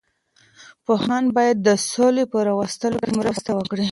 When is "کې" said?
3.03-3.11